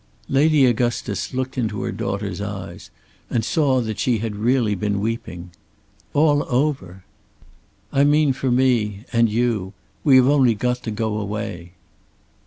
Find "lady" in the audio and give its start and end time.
0.29-0.65